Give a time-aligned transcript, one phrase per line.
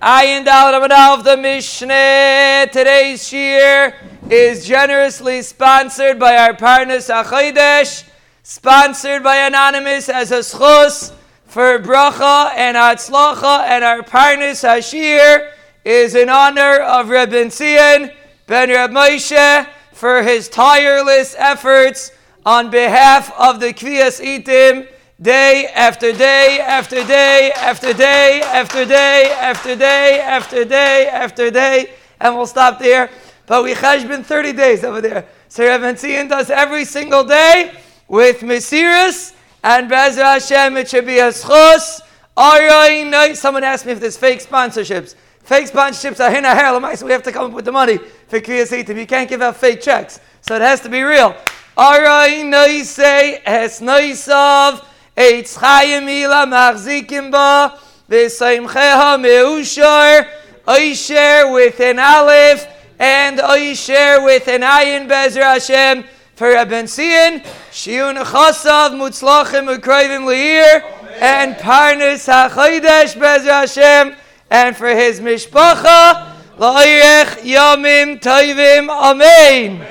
[0.00, 0.74] Ayin Dal
[1.12, 2.70] of the Mishneh.
[2.70, 3.92] Today's shir
[4.30, 8.04] is generously sponsored by our partners Achodesh,
[8.44, 11.12] sponsored by Anonymous as a schus
[11.46, 15.50] for bracha and atzlacha, and our partners Hashir
[15.84, 18.12] is in honor of Reb Zion
[18.46, 22.12] ben Reb Moshe for his tireless efforts
[22.46, 24.86] on behalf of the Kviyas Itim
[25.20, 31.90] day after day after day after day after day after day after day after day,
[32.20, 33.10] and we'll stop there.
[33.46, 35.26] But we been 30 days over there.
[35.48, 37.72] So Rev Zion does every single day
[38.06, 39.34] with Mesiris,
[39.64, 42.00] and Bezra Hashem, it should be a schos.
[43.36, 45.16] Someone asked me if there's fake sponsorships.
[45.42, 47.98] Fake sponsorships are hina hair so we have to come up with the money
[48.28, 50.20] for Kriyas You can't give out fake checks.
[50.42, 51.34] So it has to be real.
[51.76, 54.84] Aray noise es noisav
[55.18, 57.76] Eitz chayim ila machzikim ba,
[58.08, 60.28] v'saimcheha meushar,
[60.68, 62.64] oisher with an aleph,
[63.00, 66.04] and oisher with an ayin bezer Hashem,
[66.36, 67.40] for Rabben Sion,
[67.72, 70.84] shiun chasav mutzlachim ukroivim leir,
[71.20, 74.14] and parnas hachodesh bezer Hashem,
[74.52, 79.84] and for his mishpacha, la'irech yamim toivim, amen.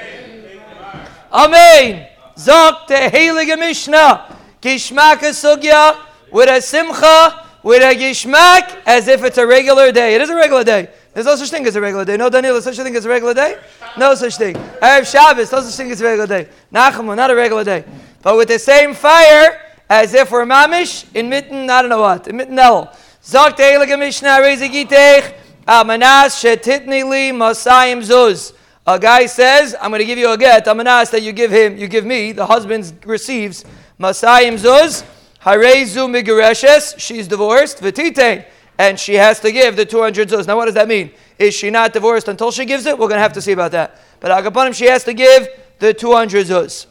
[1.34, 2.08] Amen.
[2.38, 4.37] Zok the Heilige Mishnah.
[4.62, 6.00] Gishmak a sugya
[6.32, 10.16] with a simcha, with a gishmak, as if it's a regular day.
[10.16, 10.90] It is a regular day.
[11.14, 12.18] There's no such thing as a regular day.
[12.18, 13.58] No, Daniel, such a thing as a regular day?
[13.98, 14.56] No such thing.
[14.56, 16.50] Erev Shabbos, no such thing as a regular day.
[16.72, 17.86] Nachamu, not a regular day.
[18.22, 22.28] But with the same fire, as if we're mamish, in mitten, I don't know what,
[22.28, 22.88] in mitten el.
[23.24, 25.34] Zok te'elige mishnah, rezigitech,
[25.68, 28.54] amanas shetitni li masayim zuz.
[28.86, 31.78] A guy says, I'm going to give you a get, amanas that you give him,
[31.78, 33.66] you give me, the husband receives
[34.00, 35.04] Masayim Zuz,
[35.42, 38.46] Harezu Migareshes, she's divorced, Vitite,
[38.78, 40.46] and she has to give the 200 Zuz.
[40.46, 41.12] Now, what does that mean?
[41.40, 42.94] Is she not divorced until she gives it?
[42.94, 44.00] We're going to have to see about that.
[44.20, 45.48] But Agapanim, she has to give
[45.80, 46.86] the 200 Zuz.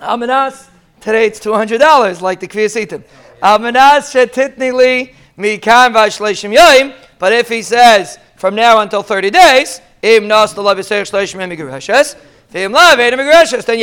[0.00, 0.68] Amanas,
[1.00, 3.02] today it's $200, like the Kviyasitim.
[3.42, 9.80] Amanas Shetitni Li Mikan Vashleshim Yoim, but if he says from now until 30 days,
[10.02, 10.30] then you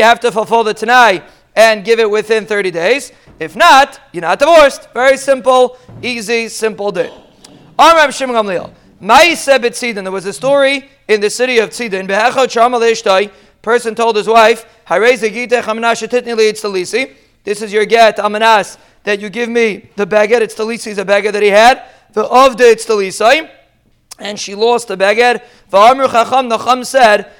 [0.03, 1.23] have to fulfill the Tanai
[1.55, 3.11] and give it within 30 days.
[3.39, 4.89] If not, you're not divorced.
[4.93, 7.11] Very simple, easy, simple day.
[7.77, 8.71] Amram Shimon Gamliel.
[9.03, 13.31] There was a story in the city of Tzidin.
[13.61, 14.65] Person told his wife,
[17.43, 20.41] This is your get, amanas, that you give me the baguette.
[20.41, 21.83] It's the lisi, the baguette that he had.
[22.13, 23.49] The of the it's the lisai.
[24.19, 25.43] And she lost the baguette.
[25.71, 27.31] Nacham said,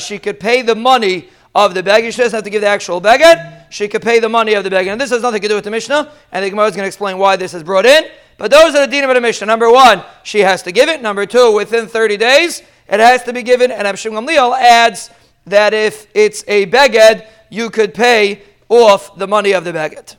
[0.00, 1.28] She could pay the money
[1.66, 2.14] of the baggage.
[2.14, 3.38] She doesn't have to give the actual baggage.
[3.70, 4.92] She could pay the money of the baggage.
[4.92, 6.86] And this has nothing to do with the Mishnah, and the Gemara is going to
[6.86, 8.04] explain why this is brought in.
[8.38, 9.46] But those are the dinim of the Mishnah.
[9.46, 11.02] Number one, she has to give it.
[11.02, 13.72] Number two, within 30 days, it has to be given.
[13.72, 15.10] And Abshim Gamliel adds
[15.46, 20.14] that if it's a beged, you could pay off the money of the beged.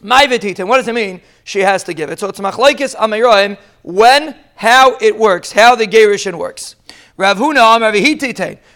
[0.00, 1.20] My vetitin, what does it mean?
[1.42, 2.20] She has to give it.
[2.20, 6.76] So it's machlaikis amiroim when, how it works, how the gerushin works.
[7.16, 7.80] Rav Huna,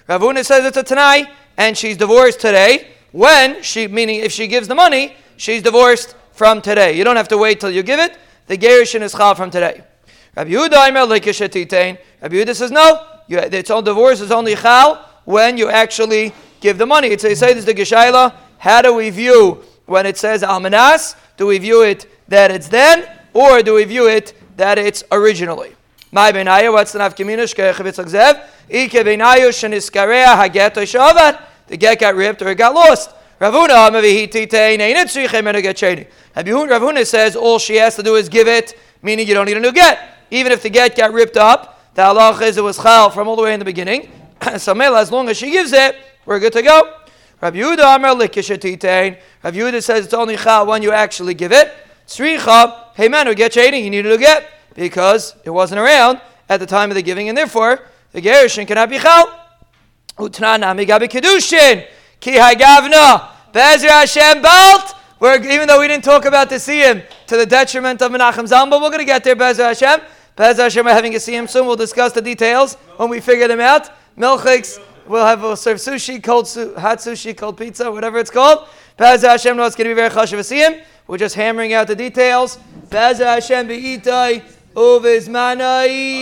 [0.09, 4.47] Rav Huna says it's a tanai and she's divorced today, when she, meaning if she
[4.47, 6.97] gives the money, she's divorced from today.
[6.97, 8.19] You don't have to wait till you give it.
[8.47, 9.83] The gerushin is chal from today.
[10.37, 13.07] Rabbi Yehuda says no.
[13.27, 17.09] You, it's all divorce is only chal when you actually give the money.
[17.09, 18.35] It's they say this the Geshaila.
[18.59, 21.17] How do we view when it says almanas?
[21.37, 25.76] Do we view it that it's then, or do we view it that it's originally?
[26.13, 27.45] My benaya, what's the nafkamina?
[27.45, 27.75] Shkech
[28.07, 28.41] zev.
[28.69, 31.43] Ike benayu sheniskarea haget shavat.
[31.67, 33.11] The get got ripped or it got lost.
[33.41, 33.91] Ravuna.
[36.35, 39.61] Ravuna says all she has to do is give it, meaning you don't need a
[39.61, 39.99] new get.
[40.31, 43.37] Even if the get got ripped up, the halach is it was chal from all
[43.37, 44.11] the way in the beginning.
[44.59, 46.95] so as long as she gives it, we're good to go.
[47.41, 51.75] Rabbi Yehuda Amar Yehuda says it's only chal when you actually give it.
[52.07, 56.67] Sricha, hey man, get shady, you needed to get because it wasn't around at the
[56.67, 57.81] time of the giving, and therefore
[58.13, 59.27] the gerushin cannot be chal.
[60.17, 61.87] Utnana migabi kedushin
[62.21, 64.95] ki hagavna bezer Hashem balt.
[65.19, 68.69] We're, even though we didn't talk about the siyim to the detriment of Menachem Zalman,
[68.69, 70.07] but we're going to get there, Bezer Hashem.
[70.37, 71.67] Bezer Hashem, we're having a siyim soon.
[71.67, 73.89] We'll discuss the details when we figure them out.
[74.19, 78.69] Milchiks, we'll have we'll serve sushi, cold su- hot sushi, cold pizza, whatever it's called.
[78.99, 80.83] Bezer Hashem, no, it's going to be very chashav siyim.
[81.07, 82.59] We're just hammering out the details.
[82.91, 84.43] Bezer Hashem be'itai.
[84.77, 86.15] Uvizmanai.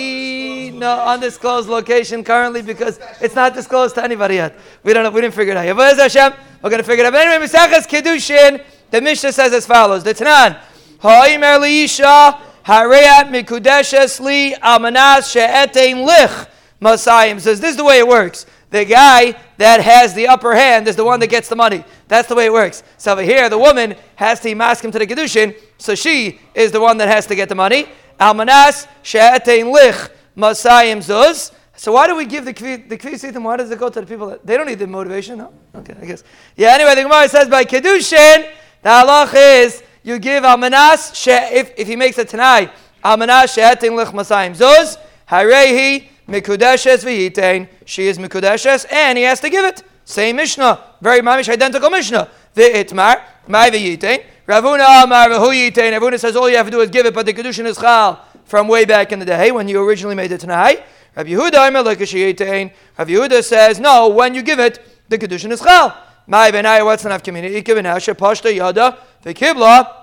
[0.72, 4.56] No undisclosed location currently because it's not disclosed to anybody yet.
[4.84, 5.10] We don't know.
[5.10, 5.76] We didn't figure it out yet.
[5.76, 7.20] But Hashem, we're going to figure it out.
[7.20, 10.04] Anyway, Misachas Kedushin, the Mishnah says as follows.
[10.04, 10.56] The Tanan.
[11.00, 16.48] Ha'imer liisha Harayat mikudeshes li almanas she'etein lich
[16.80, 17.38] masayim.
[17.40, 18.46] Says this is the way it works.
[18.70, 21.84] The guy that has the upper hand is the one that gets the money.
[22.08, 22.82] That's the way it works.
[22.96, 26.72] So over here, the woman has to mask him to the kedushin, so she is
[26.72, 27.86] the one that has to get the money.
[28.18, 31.52] Almanas she'etein lich masayim zuz.
[31.76, 33.42] So why do we give the the kvisitim?
[33.42, 35.38] Why does it go to the people that they don't need the motivation?
[35.38, 36.22] No, okay, I guess.
[36.56, 36.74] Yeah.
[36.74, 38.48] Anyway, the Gemara says by kedushin,
[38.82, 42.70] the halach is you give almanas she if if he makes a tanai
[43.04, 44.96] almanas she'etin lich masayim zuz
[45.28, 47.68] harehi mikudeshes v'yitain.
[47.84, 49.82] She is mikudeshes, and he has to give it.
[50.04, 52.28] Same Mishnah, very mamish identical Mishnah.
[52.54, 54.24] The itmar my v'yitain.
[54.46, 55.98] Ravuna amar v'hu yitain.
[55.98, 58.24] Ravuna says all you have to do is give it, but the kedushin is chal
[58.44, 60.82] from way back in the day when you originally made it tanai.
[61.16, 61.72] Rabbi Yehuda,
[62.98, 65.96] Rabbi Yehuda says, no, when you give it, the Kedushin is Chal.
[66.26, 67.62] My benai, what's enough community?
[67.62, 69.94] Ikibinasha, Pashta Yada, the Kibla,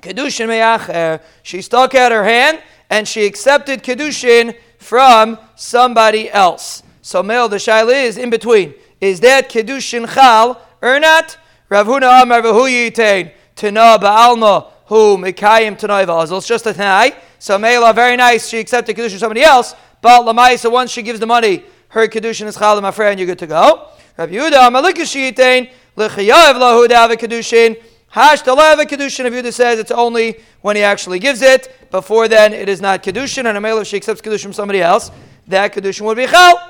[0.00, 1.20] Kedushin Meyacher.
[1.42, 6.84] She stuck out her hand and she accepted Kedushin from somebody else.
[7.02, 8.74] So, male, the Shaila is in between.
[9.00, 11.38] Is that Kedushin Chal or not?
[11.68, 16.38] Ravuna Amar V'hu Yitain, Tana Ba'alma, who Mekayim Tanai Vazal.
[16.38, 17.08] It's just a Tanai.
[17.08, 17.10] Eh?
[17.38, 18.48] So, Mela, very nice.
[18.48, 19.74] She accepted Kedushin from somebody else.
[20.02, 23.38] But Lamaisa, once she gives the money, her Kedushin is Chalim Afra, and you're good
[23.38, 23.88] to go.
[24.18, 27.82] Rabbi Yehuda, Malikashitain, Lechayav Lahudav Kedushin.
[28.08, 31.90] Hash Talav Kedushin, Rabbi Yehuda says it's only when he actually gives it.
[31.90, 34.82] Before then, it is not Kedushin, and a male, if she accepts Kedushin from somebody
[34.82, 35.10] else,
[35.46, 36.60] that Kedushin would be Chal.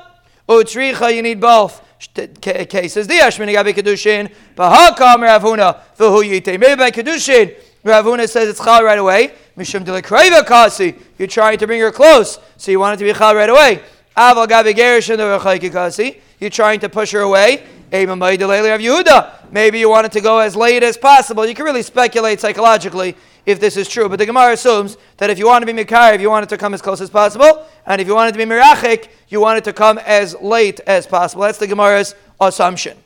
[0.48, 3.06] Utricha, you need both cases.
[3.06, 6.58] The Ashmin Gabi Kedushin, Bahakam Ravuna, Vuhu Yite.
[6.58, 7.54] Maybe by Kedushin,
[7.84, 9.32] Ravuna says it's Chal right away.
[9.56, 10.94] Mishum Delakreva Kasi.
[11.18, 13.82] You're trying to bring her close, so you want it to be Chal right away.
[14.16, 16.20] Aval Gabi Gerishin Kasi.
[16.40, 17.64] You're trying to push her away.
[17.90, 21.46] Maybe you want it to go as late as possible.
[21.46, 23.14] You can really speculate psychologically
[23.46, 24.08] if this is true.
[24.08, 26.48] But the Gemara assumes that if you want to be Mikar, if you want it
[26.50, 29.40] to come as close as possible, and if you want it to be Mirachik, you
[29.40, 31.42] want it to come as late as possible.
[31.42, 32.98] That's the Gemara's assumption.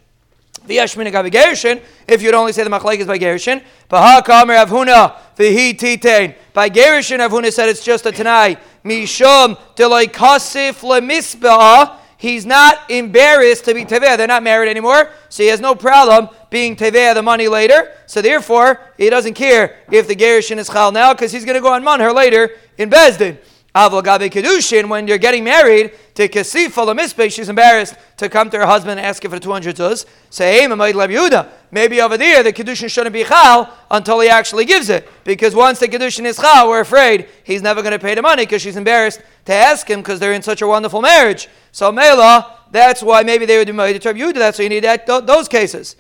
[0.67, 6.35] If you'd only say the machlaik is by Gerushin, Bahakamer Avhuna, Vihi Titain.
[6.53, 8.57] By Gerushin, Avhuna said it's just a Tanai.
[8.85, 11.97] Mishum Delay Kasif Lemisbah.
[12.21, 14.19] He's not embarrassed to be Teveh.
[14.19, 17.91] They're not married anymore, so he has no problem being Teveh the money later.
[18.05, 21.63] So therefore, he doesn't care if the Gerushin is Chal now, because he's going to
[21.63, 23.39] go on Manher later in Bezdin.
[23.75, 28.59] Avol Gabe Kedushin, when you're getting married to Kasifa Lamispe, she's embarrassed to come to
[28.59, 30.07] her husband and ask him for 200 tuz.
[30.29, 35.09] Say, maybe over there the Kedushin shouldn't be Chal until he actually gives it.
[35.23, 38.43] Because once the Kedushin is Chal, we're afraid he's never going to pay the money
[38.43, 41.49] because she's embarrassed to ask him because they're in such a wonderful marriage.
[41.71, 44.35] So, Mela, that's why maybe they would be married to Yehuda.
[44.35, 45.95] That's why you need that, those cases.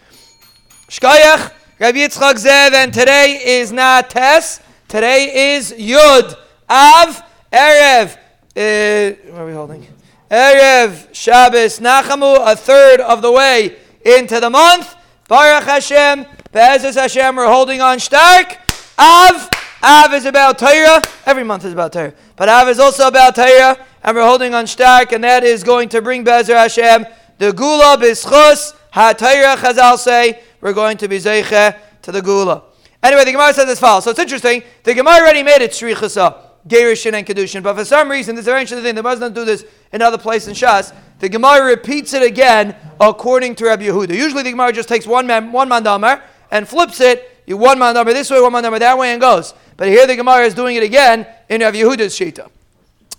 [0.88, 4.60] Shkayach, Rabbi Yitzchak Zev, and today is not Tess.
[4.88, 6.36] Today is Yud.
[6.68, 7.22] Av,
[7.52, 9.86] Erev, uh, what are we holding?
[10.30, 14.94] Erev Shabbos Nachamu, a third of the way into the month.
[15.26, 18.56] Baruch Hashem, Be'ezus Hashem, we're holding on stark.
[18.96, 19.50] Av,
[19.82, 21.02] Av is about Torah.
[21.26, 22.14] Every month is about Torah.
[22.36, 25.88] But Av is also about Torah, and we're holding on stark, and that is going
[25.88, 27.04] to bring Be'ezer Hashem,
[27.38, 32.62] the Gula B'schus, HaTorah Chazal say, we're going to be Zeiche to the Gula.
[33.02, 34.04] Anyway, the Gemara says as follows.
[34.04, 34.62] So it's interesting.
[34.84, 36.49] The Gemara already made it Shrichasa.
[36.68, 37.62] Gerushin and Kedushin.
[37.62, 38.94] But for some reason, this is very interesting thing.
[38.94, 40.94] The Muslims do this in other places in Shas.
[41.18, 44.14] The Gemara repeats it again according to Rabbi Yehuda.
[44.14, 47.38] Usually the Gemara just takes one man, one mandamar and flips it.
[47.46, 49.54] You one mandamar this way, one mandamar that way, and goes.
[49.76, 52.50] But here the Gemara is doing it again in Rabbi Yehuda's shita.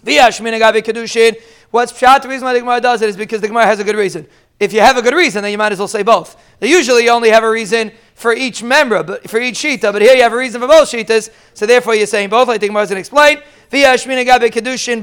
[0.05, 1.35] V'yashmin agabe kedushin.
[1.69, 2.23] What's pshat?
[2.23, 4.27] The reason why the Gemara does it is because the Gemara has a good reason.
[4.61, 6.39] If you have a good reason, then you might as well say both.
[6.61, 10.13] Now, usually only have a reason for each member, but for each shita, but here
[10.13, 12.47] you have a reason for both shitas, so therefore you're saying both.
[12.47, 13.39] I think Gemara is going to explain.
[13.71, 15.01] kedushin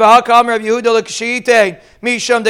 [2.00, 2.45] mishum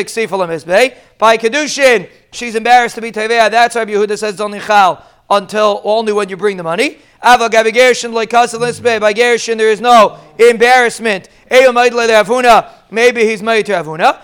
[1.17, 3.51] By kedushin, she's embarrassed to be teveah.
[3.51, 6.99] That's why Yehuda says only chal until only when you bring the money.
[7.25, 8.27] Ava gabi gerushin By
[9.15, 11.31] gerushin, there is no embarrassment.
[12.91, 14.21] Maybe he's made to avuna.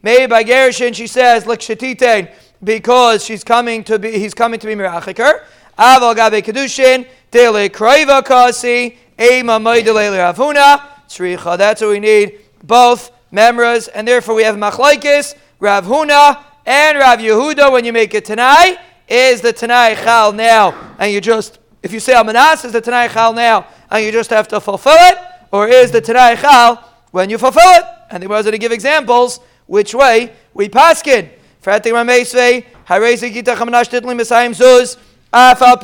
[0.00, 2.30] Maybe by Gerushin she says, Likshatitein,
[2.62, 5.44] because she's coming to be, he's coming to be Mirachiker.
[5.78, 11.56] Aval Gabe Kedushin, Dele Kraiva Kasi, Ema Maidele Ravuna, Tzricha.
[11.58, 17.18] That's what we need, both memras, and therefore we have Machlaikis, Rav Huna, and Rav
[17.18, 18.76] Yehuda when you make it Tanai.
[19.08, 23.08] Is the Tanai Chal now, and you just, if you say Amanas, is the Tanai
[23.08, 25.18] Chal now, and you just have to fulfill it?
[25.52, 27.84] Or is the Tanai Chal when you fulfill it?
[28.10, 31.30] And the Gemara going to give examples which way we paskin.
[31.62, 34.96] Fratik Ramesve, Harezi Gita Chamanash Titli Mesayim Zuz,
[35.32, 35.76] Afal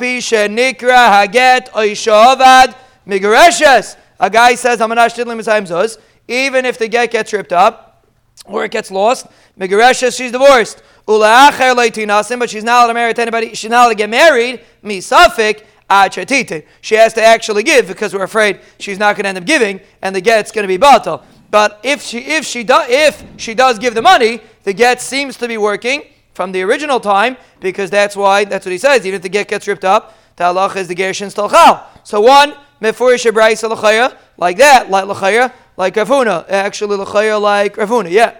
[0.49, 2.75] nikra haget oishavad
[3.07, 3.95] migareshes.
[4.19, 8.07] A guy says, Hamanash Tidlim Zuz, even if the get gets ripped up
[8.45, 9.27] or it gets lost,
[9.59, 10.81] migareshes, she's divorced.
[11.07, 13.53] Ulaacher leitinasim, but she's not allowed to marry to anybody.
[13.53, 14.61] She's not allowed to get married.
[14.83, 15.63] Misafik.
[16.81, 19.81] She has to actually give because we're afraid she's not going to end up giving,
[20.01, 21.23] and the get's going to be batal.
[21.51, 25.37] But if she if she does if she does give the money, the get seems
[25.37, 29.05] to be working from the original time because that's why that's what he says.
[29.05, 31.83] Even if the get gets ripped up, the halach is the gershin stalchal.
[32.03, 38.09] So one mefurish braysa l'chaya like that, like l'chaya, like Ravuna, actually l'chaya like Ravuna,
[38.09, 38.35] yeah.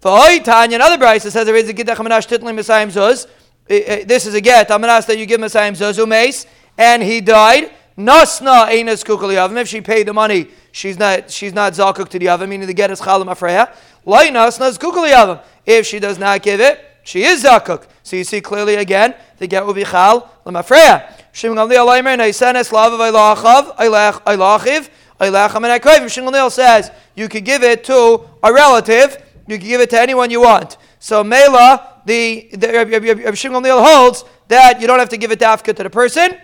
[0.00, 3.26] For Tanya, another braysa says there is a zuz.
[3.66, 4.70] This is a get.
[4.70, 6.46] Ask that you give Messiah zuz umeis,
[6.80, 7.70] and he died.
[7.96, 12.26] Nasna einas kukali If she paid the money, she's not she's not zakuk to the
[12.26, 13.72] yavim, meaning the get is chalam afreya.
[14.06, 17.86] Lai nasna kukali If she does not give it, she is zakuk.
[18.02, 21.12] So you see clearly again, the get will be chal lamafreya.
[21.32, 24.88] Shimon Gamliel Leimer Naisenes Lavav Eilachav Eilachiv
[25.20, 26.08] Eilacham and Akrayim.
[26.08, 30.00] Shimon Gamliel says you could give it to a relative, you can give it to
[30.00, 30.78] anyone you want.
[30.98, 35.82] So Mela, the, the Shimon holds that you don't have to give it dafka to
[35.82, 36.36] the person.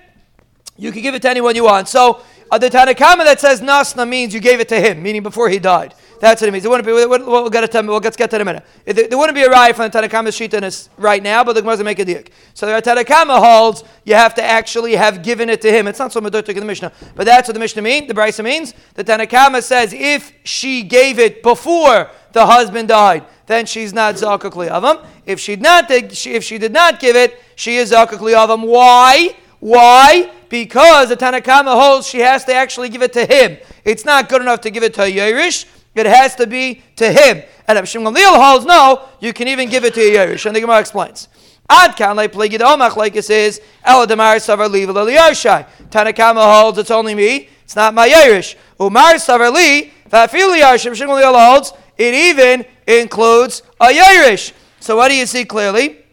[0.76, 1.88] You can give it to anyone you want.
[1.88, 5.48] So uh, the Tanakama that says Nasna means you gave it to him, meaning before
[5.48, 5.94] he died.
[6.20, 6.64] That's what it means.
[6.64, 6.92] It wouldn't be.
[6.92, 7.82] We'll get to.
[7.82, 8.64] We'll get, in a minute.
[8.84, 11.84] There, wouldn't be a ride from the Tanakama Shita right now, but the Gemara doesn't
[11.84, 12.28] make a diak.
[12.54, 15.86] So the Tanakama holds you have to actually have given it to him.
[15.86, 18.08] It's not so medutik in the Mishnah, but that's what the Mishnah means.
[18.08, 23.66] The Brisa means the Tanakama says if she gave it before the husband died, then
[23.66, 25.04] she's not zakuk liavam.
[25.26, 28.66] If she did not, if she did not give it, she is zakuk liavam.
[28.66, 29.36] Why?
[29.60, 30.32] Why?
[30.48, 33.58] Because the Tanakama holds she has to actually give it to him.
[33.84, 35.66] It's not good enough to give it to a Yerush.
[35.94, 37.42] It has to be to him.
[37.66, 40.46] And Abshim Gamliel holds, no, you can even give it to a Yerush.
[40.46, 41.28] And the Gemara explains.
[41.68, 45.66] Ad like pligid omach like it says eladamar savar li v'laliyashai.
[45.90, 47.48] Tanakama holds it's only me.
[47.64, 48.54] It's not my Yerush.
[48.80, 50.92] Umar savar li v'afiliyashim.
[50.92, 54.52] Abshim Gamliel holds it even includes a Yerush.
[54.78, 56.04] So what do you see clearly?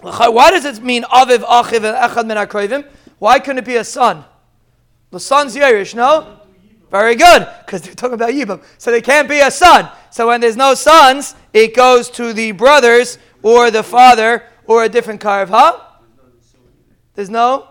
[0.00, 2.84] Why does it mean aviv achiv and echad min?
[3.18, 4.24] Why couldn't it be a son?
[5.10, 6.40] The son's Yerush, no?
[6.90, 8.62] Very good, because they're talking about Yibam.
[8.78, 9.88] So they can't be a son.
[10.10, 14.88] So when there's no sons, it goes to the brothers or the father or a
[14.88, 15.80] different carve, huh?
[17.14, 17.68] There's no.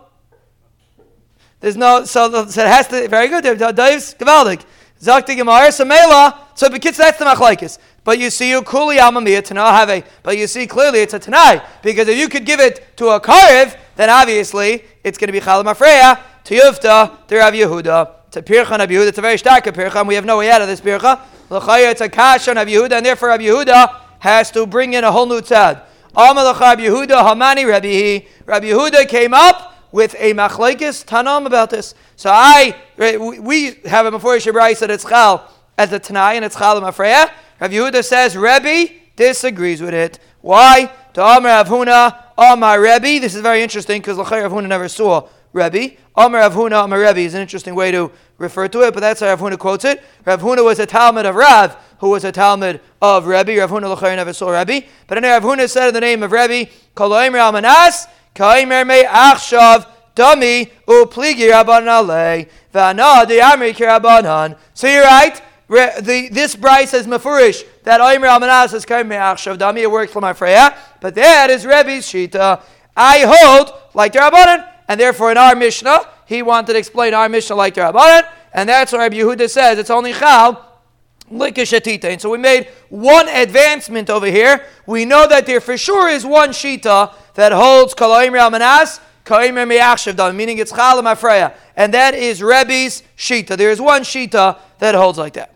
[1.60, 2.06] There's no.
[2.06, 3.08] So, so it has to.
[3.08, 3.44] Very good.
[3.44, 4.66] Dave's Gavaldik.
[5.02, 5.72] Zakti Gemara.
[5.72, 6.48] So Mela.
[6.56, 7.78] So that's the Machlaikis.
[8.04, 10.06] But you see, you Ukuli Amamiyah Tanah have.
[10.22, 11.62] But you see clearly it's a Tanai.
[11.82, 15.39] Because if you could give it to a Karev, then obviously it's going to be
[15.39, 19.07] Chalam Afreya, to Yufta, to Rav Yehuda, to Pircha Rav Yehuda.
[19.07, 21.19] It's a very stark Pircha, and we have no way out of this Pircha.
[21.50, 25.03] L'chaya, it's a Kash on Rav Yehuda, and therefore Rav Yehuda has to bring in
[25.03, 25.83] a whole new tzad.
[26.15, 31.93] Amalach Rav Yehuda, Hamani Rabbi Rabbi Yehuda came up with a machlaikis tanam about this.
[32.15, 36.55] So I, we have a before Shabrai said it's chal as a tanai and it's
[36.55, 37.31] chal mafreya.
[37.60, 40.19] Rav Yehuda says Rebbe disagrees with it.
[40.41, 40.91] Why?
[41.13, 43.20] To Amar Avhuna, Amar Rebbe.
[43.20, 45.96] This is very interesting because Lachai Avhuna never saw Rebbe.
[46.16, 49.36] Amar Avhuna, Amar Rebbe is an interesting way to refer to it, but that's how
[49.36, 50.04] Avhuna quotes it.
[50.25, 53.58] Rav Huna was a Talmud of Rav, who was a Talmud of Rebbe.
[53.58, 54.86] Rav Huna Lachai never saw Rebbe.
[55.08, 59.88] But then Rav Huna said in the name of Rebbe, Koloimer Almanas, Kaimer Me Achshav,
[60.16, 64.58] Dami, Upligi Rabban Ale, Vana, the Amri.
[64.74, 69.79] So you're right the, this Bryce says Mefurish that Oimer Almanas says Kaim Me'achshav Dami,
[69.79, 72.62] it works for my Freya, but that is Rebbe's Shita.
[72.96, 77.29] I hold like the Rabbanan, and therefore in our Mishnah, he wanted to explain our
[77.29, 79.79] Mishnah like the Rabbanan, and that's what Rabbi Yehuda says.
[79.79, 80.70] It's only Chal.
[81.32, 84.65] And so we made one advancement over here.
[84.86, 90.36] We know that there for sure is one Shita that holds Kaloim Almanas, Kaimer Me'achshav
[90.36, 91.55] meaning it's Chalam Afreya.
[91.75, 93.58] And that is Rebbe's Shita.
[93.58, 95.52] There is one Shita that holds like that.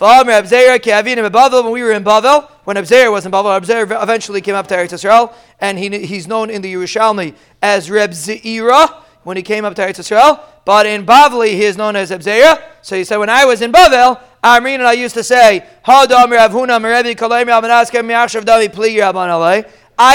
[0.00, 4.74] When we were in Bavel, when Abzer was in Bavel, Abzer eventually came up to
[4.74, 9.66] Eretz Yisrael, and he, he's known in the Yerushalmi as Reb Zeira when he came
[9.66, 10.40] up to Eretz Yisrael.
[10.64, 12.62] But in Bavli, he is known as Abzer.
[12.80, 16.06] So he said, when I was in Bavel, Amrin and I used to say, I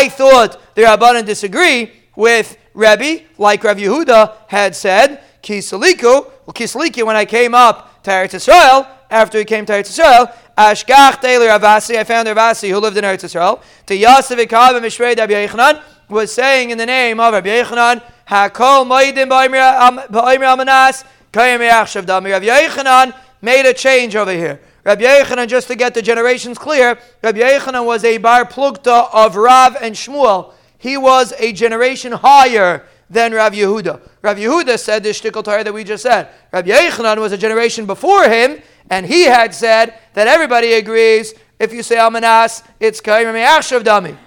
[0.09, 7.15] thought the Rabbanan disagree with Rebbe, like Rav Yehuda had said, Kisaliku, well, Kisaliki, when
[7.15, 11.97] I came up to Eretz Yisrael, after he came to Eretz Yisrael, Ashkach Taylor Avasi,
[11.97, 16.31] I found Avasi who lived in Eretz Yisrael, to Yosef and Mishrei Rabbi Yechanan, was
[16.33, 22.31] saying in the name of Rabbi Yechanan, Hakol Moedim Ba'imir Amanas, Kayim Yachshav Dami.
[22.31, 24.61] Rabbi Yechanan made a change over here.
[24.83, 29.35] Rabbi Yechanan, just to get the generations clear, Rabbi Yechanan was a bar plugta of
[29.35, 30.53] Rav and Shmuel.
[30.77, 33.99] He was a generation higher than Rav Yehuda.
[34.21, 36.29] Rav Yehuda said this shtickle Torah that we just said.
[36.51, 41.73] Rav Yechanan was a generation before him, and he had said that everybody agrees if
[41.73, 44.17] you say Almanas, it's Kaim Me'achshav Dami.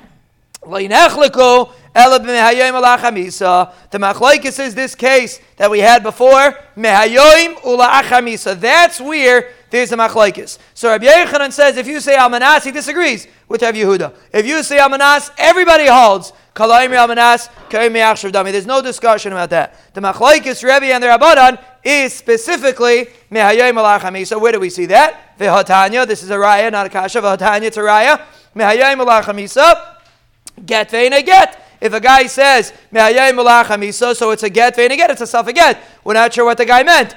[3.90, 6.54] The machlaikis is this case that we had before.
[8.60, 10.58] That's where there's a machlaikis.
[10.74, 14.14] So Rabbi Yechanan says if you say Almanas, he disagrees with Rabbi Yehuda.
[14.32, 16.32] If you say Almanas, everybody holds.
[16.54, 17.48] There's
[18.66, 19.94] no discussion about that.
[19.94, 24.86] The machlaikis Rabbi and the Rabbanan is specifically Mehayoim ula So Where do we see
[24.86, 25.38] that?
[25.38, 26.06] V'hatanya.
[26.06, 27.20] This is a raya, not a kasha.
[27.20, 28.20] V'hatanya, it's a raya.
[28.56, 29.96] Achamisa.
[30.66, 31.64] Get vein get.
[31.80, 35.80] If a guy says so it's a get vein get, it's a self get.
[36.02, 37.14] We're not sure what the guy meant.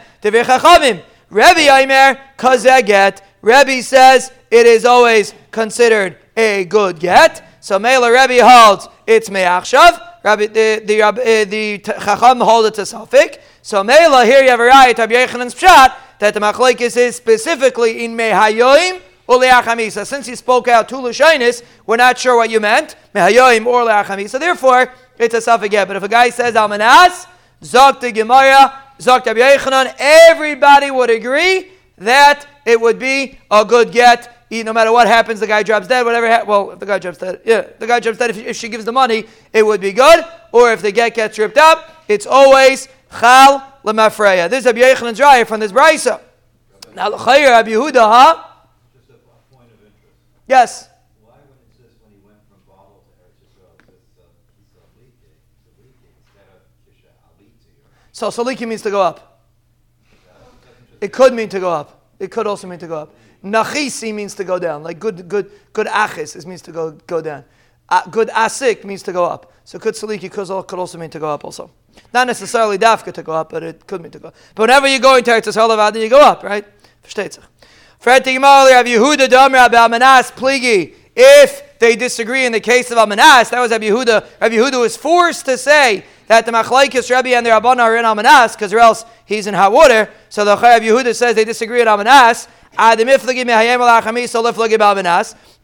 [1.31, 3.25] Rebbe Aimer kazeh get.
[3.41, 7.43] Rebbe says it is always considered a good get.
[7.59, 9.99] So Mela Rebbe holds it's me'achshav.
[10.23, 13.39] Rabbi, the the uh, the Chacham hold it to Safik.
[13.63, 18.05] So Mela here you have a right Rabbi Yechanan's pshat that the machlekes is specifically
[18.05, 22.97] in mehayoim since you spoke out to Lushinis, we're not sure what you meant.
[23.15, 24.37] Mehayoim or le'achamisa.
[24.37, 27.27] Therefore, it's a suffix But if a guy says Almanas,
[27.61, 34.37] Zok the Gemara, Zok Yechanan, everybody would agree that it would be a good get.
[34.51, 36.29] No matter what happens, the guy drops dead, whatever.
[36.29, 38.29] Ha- well, if the guy drops dead, yeah, the guy drops dead.
[38.29, 40.23] If, if she gives the money, it would be good.
[40.51, 42.89] Or if the get gets ripped up, it's always
[43.19, 44.49] chal lemafreya.
[44.49, 46.21] This is Rabbi Yechanan's raya from this brisa.
[46.93, 48.43] Now, l'chayir Rabbi Yehuda, huh?
[50.47, 50.89] Yes.
[51.23, 53.79] Why when it says when he went from Babel to Eretz Yisrael,
[58.21, 59.41] So saliki means to go up.
[61.01, 62.05] It could mean to go up.
[62.19, 63.15] It could also mean to go up.
[63.43, 64.83] Nachisi means to go down.
[64.83, 67.43] Like good, good, good achis means to go, go down.
[67.89, 69.51] Uh, good asik means to go up.
[69.63, 71.71] So good saliki could, also mean to go up also.
[72.13, 74.35] Not necessarily dafka to go up, but it could mean to go up.
[74.53, 76.63] But whenever you go into Eretz Yisrael, you go up, right?
[81.15, 84.39] If they disagree in the case of Amanas, that was Rabbi Yehuda.
[84.39, 88.05] Rabbi Yehuda was forced to say that the Machlaikis Rabbi and the Rabbanah are in
[88.05, 90.09] Amanas, because or else he's in hot water.
[90.29, 92.47] So the Rabbi Yehuda says they disagree in Amanas.
[92.77, 92.95] Ah,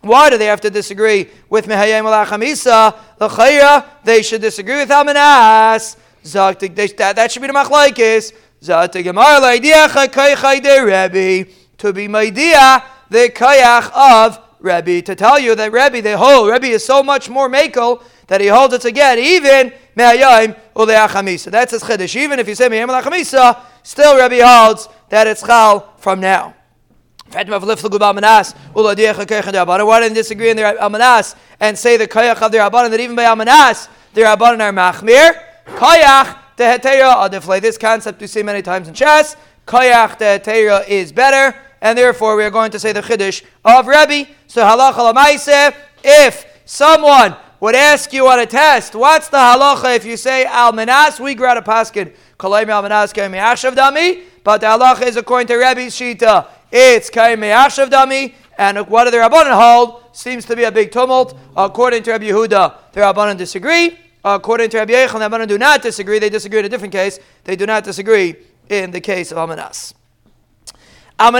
[0.01, 4.89] Why do they have to disagree with Mehayim al The Chayra, they should disagree with
[4.89, 5.95] Amanas.
[6.23, 8.34] That should be the Machlaikis.
[8.62, 15.71] Zat Gemara, Laidiacha Rabbi to be Maidia, the Kayach of Rebbe, to tell you that
[15.71, 19.73] Rebbe, the whole Rebbe is so much more Makel that he holds it again, even
[19.95, 21.51] Me'ayim Uleachamisa.
[21.51, 22.15] That's his Chiddush.
[22.15, 26.53] Even if you say Me'ayim Uleachamisa, still Rabbi holds that it's Chal from now.
[27.29, 27.63] Why didn't
[30.13, 33.89] disagree in the Amanas and say the Kayach of the Rabbanan that even by Amanas,
[34.13, 35.43] the Rabbanan are Machmir?
[35.65, 37.59] Kayach, the Hetera, Adifle.
[37.59, 39.35] This concept we see many times in Shas.
[39.65, 44.29] Kayach, the is better and therefore we are going to say the Chiddush of Rebbe.
[44.47, 50.06] So halacha lamaise, if someone would ask you on a test, what's the halacha if
[50.06, 54.67] you say al menas, we grant a paskin, al menas kaim ashav dami, but the
[54.67, 59.54] halacha is according to Rabbi shita, it's kaim ashav dami, and what do the Rabbanan
[59.54, 60.04] hold?
[60.13, 61.38] Seems to be a big tumult.
[61.56, 63.98] According to Rabbi Yehuda, the Rabbanan disagree.
[64.26, 66.17] According to Rabbi Yechon, the Rabbanan do not disagree.
[66.17, 67.20] They disagree in a different case.
[67.43, 68.36] They do not disagree
[68.67, 69.93] in the case of Amanas.
[71.19, 71.32] The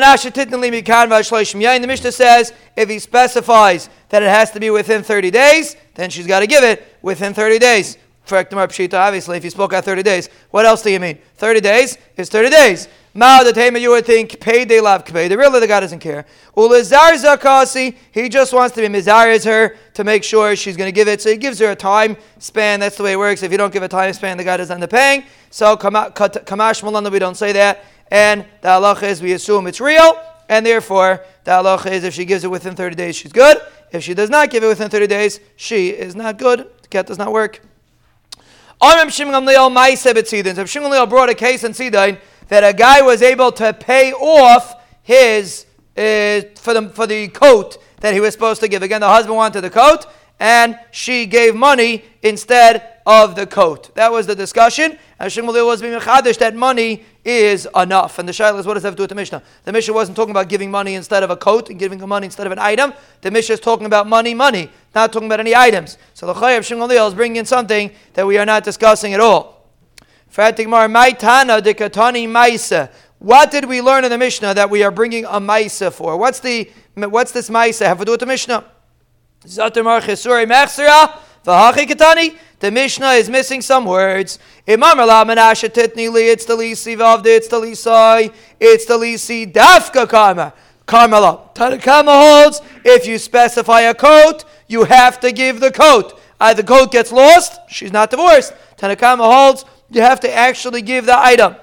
[1.88, 6.28] Mishnah says if he specifies that it has to be within 30 days, then she's
[6.28, 7.98] got to give it within 30 days.
[8.30, 11.18] Obviously, if you spoke out 30 days, what else do you mean?
[11.36, 12.88] 30 days is 30 days.
[13.14, 15.28] Ma the Tama, you would think, pay de lav kpay.
[15.28, 16.26] The really the guy doesn't care.
[16.56, 20.92] Ulazar zakasi, he just wants to be mizariz her to make sure she's going to
[20.92, 21.22] give it.
[21.22, 22.80] So he gives her a time span.
[22.80, 23.42] That's the way it works.
[23.42, 25.24] If you don't give a time span, the guy doesn't end up paying.
[25.50, 30.20] So kamash malanda, we don't say that and the halacha is we assume it's real,
[30.50, 33.58] and therefore the halacha is if she gives it within 30 days, she's good.
[33.92, 36.70] If she does not give it within 30 days, she is not good.
[36.82, 37.62] The get does not work.
[38.82, 44.14] Reb Shimon Gamliel brought a case in Sidain that a guy was able to pay
[44.14, 45.66] off his
[45.98, 48.84] uh, for the for the coat that he was supposed to give.
[48.84, 50.06] Again, the husband wanted the coat,
[50.40, 53.96] and she gave money instead of the coat.
[53.96, 55.00] That was the discussion.
[55.20, 58.18] And Shmuel was being mechadish that money is enough.
[58.20, 59.44] And the shaila is what does that have to do with the Mishnah?
[59.66, 62.48] The Mishnah wasn't talking about giving money instead of a coat and giving money instead
[62.48, 62.94] of an item.
[63.22, 65.98] The Mishnah is talking about money, money, not talking about any items.
[66.14, 69.68] So the Chayyab Shmuel is bringing in something that we are not discussing at all.
[73.20, 76.18] What did we learn in the Mishnah that we are bringing a Maisa for?
[76.18, 78.64] What's the what's this Maisa have to do with the Mishnah?
[82.60, 84.40] The Mishnah is missing some words.
[84.68, 90.10] Imam Menashe titni li, it's the lisi vavde, it's the lisai, it's the lisi dafka
[90.10, 90.54] karma.
[90.88, 91.50] Carmela.
[91.54, 96.20] Tanakama holds if you specify a coat, you have to give the coat.
[96.40, 98.54] Either the coat gets lost, she's not divorced.
[98.78, 101.56] Tanakama holds you have to actually give the item.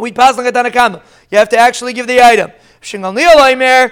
[0.00, 1.02] We pass like Tanakama.
[1.30, 2.52] You have to actually give the item.
[2.82, 3.90] Shingalil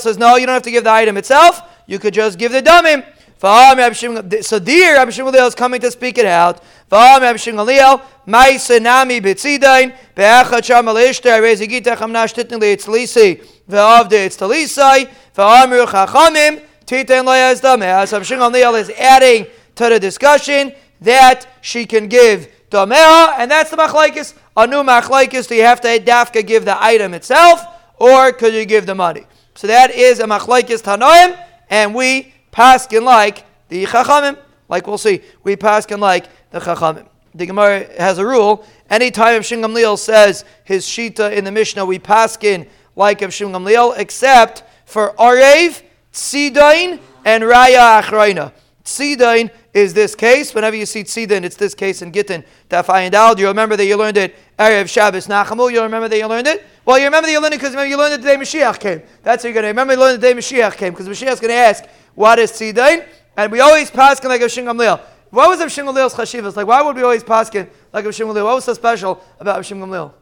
[0.00, 1.62] says, no, you don't have to give the item itself.
[1.86, 3.04] You could just give the dumim.
[3.40, 6.62] So dear Rabbi Shimon is coming to speak it out.
[6.92, 14.26] Rabbi Shimon Gamliel, Ma'isa nami b'tzidain, be'achad sham al-ishtar, arezi gitach amnash titni li'etzlisi, ve'avde
[14.26, 18.06] etztalisai, v'amru chachamim, titen lo yazdameh.
[18.06, 23.70] So Rabbi Shimon is adding to the discussion that she can give dameh, and that's
[23.70, 24.34] the machlaikis.
[24.54, 27.62] A new machlaikis, do you have to dafka give the item itself,
[27.98, 29.24] or could you give the money?
[29.54, 35.22] So that is a machlaikis tanoim, and we paskin like the chachamim, like we'll see.
[35.44, 37.06] We paskin like the chachamim.
[37.34, 38.64] The Gemara has a rule.
[38.88, 43.96] Any Anytime Shim Gamliel says his shita in the Mishnah, we paskin like of Gamliel,
[43.96, 45.82] except for Arev,
[46.12, 48.52] Tzidain, and Raya Achraina.
[48.84, 50.52] Tzidain is this case.
[50.54, 52.44] Whenever you see Tzidain, it's this case in Gittin.
[52.68, 55.72] Tafai and you remember that you learned it Erev Shabbos Nachamu.
[55.72, 56.64] You remember that you learned it?
[56.84, 59.02] Well, you remember that you learned it because you learned it the day Mashiach came.
[59.22, 59.92] That's what you're going to remember.
[59.92, 63.06] You learned the day Mashiach came because Mashiach's going to ask, what is tzidain?
[63.36, 65.00] And we always pass like a Shingam Leil.
[65.30, 66.56] What was Rav Shimon Leil's chashivas?
[66.56, 68.44] Like, why would we always pass like Rav Shimon Leil?
[68.44, 70.12] What was so special about Rav Shimon Leil?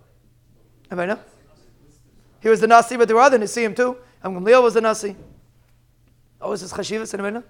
[0.90, 1.20] Anybody know?
[2.40, 3.96] He was the Nasi, but there were other Nisim too.
[4.22, 5.16] Rav Gamliel was the Nasi.
[6.38, 7.12] What was his chashivas?
[7.14, 7.44] Anybody know?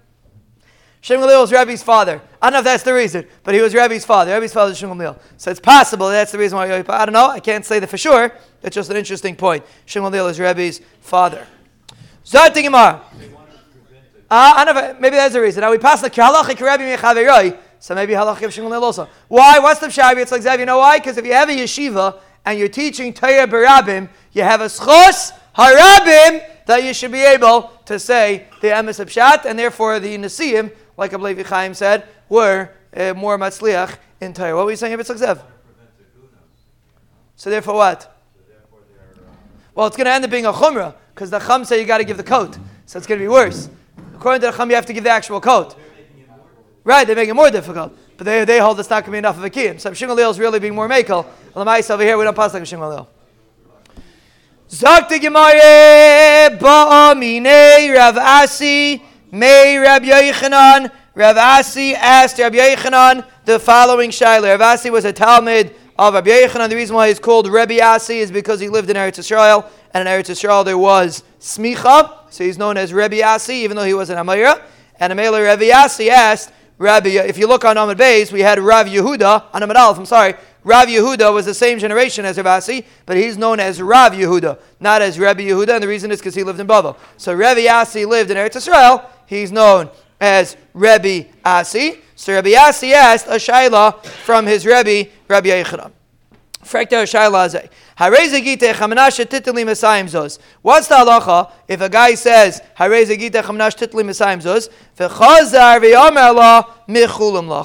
[1.00, 2.20] Shem Gamliel was Rabbi's father.
[2.42, 4.32] I don't know if that's the reason, but he was Rabbi's father.
[4.32, 5.18] Rabbi's father is Shem Gamliel.
[5.36, 6.72] So it's possible that's the reason why.
[6.88, 7.30] I don't know.
[7.30, 8.32] I can't say that for sure.
[8.62, 9.64] It's just an interesting point.
[9.84, 11.46] Shem Gamliel is Rabbi's father.
[12.24, 13.02] Zot Gemara.
[14.30, 15.62] Uh, maybe that's the reason.
[15.62, 19.08] Now we pass the halachic Rabbi Mechaveroi, so maybe halachic Shimon also.
[19.28, 19.58] Why?
[19.58, 20.18] What's the pshavi?
[20.18, 20.58] It's like Zev.
[20.58, 20.98] You know why?
[20.98, 25.32] Because if you have a yeshiva and you're teaching Torah barabim, you have a schos
[25.56, 30.18] harabim that you should be able to say the emes of pshat, and therefore the
[30.18, 34.54] nasiim, like Ablevi Chaim said, were uh, more matzliach in Torah.
[34.54, 35.42] What were you saying, It's like Zev?
[37.36, 38.14] So therefore, what?
[39.74, 41.98] Well, it's going to end up being a chumrah because the chum say you got
[41.98, 43.70] to give the coat, so it's going to be worse.
[44.18, 45.76] According to the Chum, you have to give the actual coat.
[46.82, 47.96] Right, they make it more difficult.
[48.16, 49.78] But they, they hold it's not going to be enough of a key.
[49.78, 51.24] So Shimon is really being more makel.
[51.54, 53.06] Lamais over here, we don't pass like Shimon Leil.
[54.68, 60.90] Zakti Gemare Ba'amine Rav Asi May Rab Yochanan.
[61.14, 64.58] Rav Asi asked Rab Yochanan the following shaila.
[64.58, 66.68] Rav Asi was a Talmud of Rabbi Yochanan.
[66.68, 70.08] The reason why he's called Rabbi Asi is because he lived in Eretz Israel, and
[70.08, 73.94] in Eretz Israel there was smicha, so he's known as Rabbi Asi, even though he
[73.94, 74.62] was an Amira.
[75.00, 78.86] And Amela Rabbi Asi asked Rabbi, if you look on Ahmed Bays, we had Rav
[78.86, 82.84] Yehuda, on Ahmed Aleph, I'm sorry, Rav Yehuda was the same generation as Rav Asi,
[83.06, 86.34] but he's known as Rav Yehuda, not as Rabbi Yehuda, and the reason is because
[86.34, 86.96] he lived in Bavel.
[87.16, 91.98] So Rabbi Asi lived in Eretz Israel, he's known as Rabbi Asi.
[92.16, 95.92] So Rabbi Asi asked a shaila from his Rabbi, Rabbi Yechanan.
[100.62, 102.60] What's the halacha if a guy says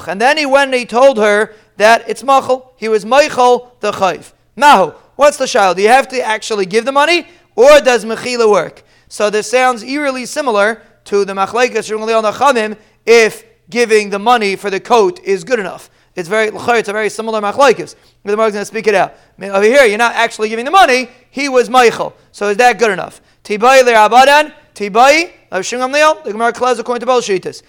[0.08, 3.92] and then he went and he told her that it's machal, he was machal the
[3.92, 4.34] chayv.
[4.56, 5.76] Mahu, what's the shaila?
[5.76, 8.84] Do you have to actually give the money, or does mechila work?
[9.08, 15.20] So this sounds eerily similar to the machlekes if giving the money for the coat
[15.24, 15.90] is good enough.
[16.16, 17.96] It's very it's a very similar machlokes.
[18.24, 19.12] The Gemara is going to speak it out.
[19.12, 21.10] I mean, over here, you're not actually giving the money.
[21.32, 22.16] He was Michael.
[22.32, 23.20] So is that good enough?
[23.44, 23.82] Tibai.
[24.76, 25.32] Tibai.
[25.50, 27.64] The Gemara according to.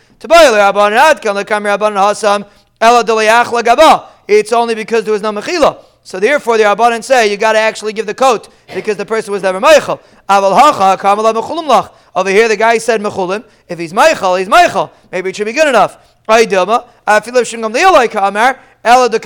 [1.87, 2.47] Adkan.
[2.81, 4.11] Ela.
[4.27, 5.85] It's only because there was no mechila.
[6.03, 9.33] So therefore, the Rabbanan say you got to actually give the coat because the person
[9.33, 10.01] was never Michael.
[10.29, 11.95] Aval hacha kamala mechulim lach.
[12.15, 13.43] Over here, the guy said mechulim.
[13.69, 14.93] If he's Michael, he's Michael.
[15.11, 16.14] Maybe it should be good enough.
[16.29, 16.89] I Dilma.
[17.07, 18.61] Afilu shingam leolai kamar.
[18.87, 19.19] Only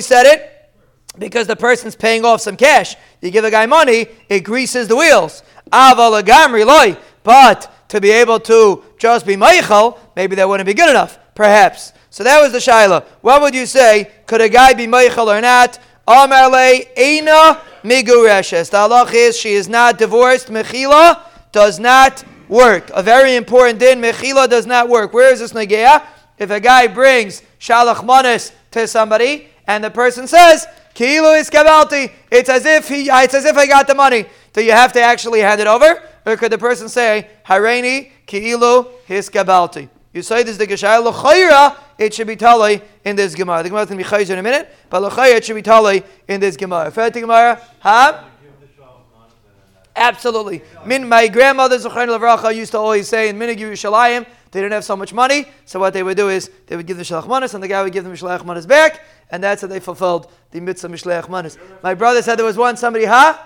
[0.00, 0.70] said it
[1.18, 2.96] because the person's paying off some cash.
[3.20, 5.42] You give a guy money, it greases the wheels.
[7.24, 11.18] But to be able to just be Michael, maybe that wouldn't be good enough.
[11.34, 11.92] Perhaps.
[12.10, 13.04] So that was the shaila.
[13.20, 14.10] What would you say?
[14.26, 15.78] Could a guy be meichel or not?
[16.06, 18.70] Amar le eina migureshes.
[18.70, 20.48] The halach is she is not divorced.
[20.48, 21.20] Mechila
[21.52, 22.90] does not work.
[22.94, 24.00] A very important din.
[24.00, 25.12] Mechila does not work.
[25.12, 26.04] Where is this negeah?
[26.38, 32.12] If a guy brings shalach manis to somebody and the person says kilo is kabalti,
[32.30, 34.26] it's as if he, it's as if I got the money.
[34.52, 36.02] Do you have to actually hand it over?
[36.26, 39.88] or could the person say, Hareini ki'ilu hiskabalti?
[40.12, 43.62] You say this the L'chayra, it should be Tali in this Gemara.
[43.62, 46.02] The Gemara is going to be in a minute, but L'chayra, it should be Tali
[46.26, 46.90] in this Gemara.
[46.90, 47.62] Fair to Gemara?
[47.78, 48.24] Huh?
[49.96, 50.62] Absolutely.
[50.84, 54.84] Min, my grandmother, Zochain Lavracha, used to always say in Minig Yerushalayim, they didn't have
[54.84, 57.62] so much money, so what they would do is they would give the Shalach and
[57.62, 61.28] the guy would give them Shalach back, and that's how they fulfilled the mitzvah Mishlech
[61.28, 61.58] Manas.
[61.82, 63.38] My brother said there was one somebody, huh?